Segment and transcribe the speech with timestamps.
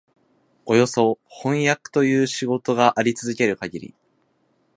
[0.65, 3.93] およそ飜訳という仕事があり続けるかぎり、